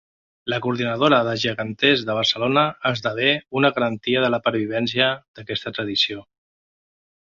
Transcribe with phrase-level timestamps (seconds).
[0.53, 6.31] La Coordinadora de Geganters de Barcelona esdevé una garantia de la pervivència d’aquesta tradició.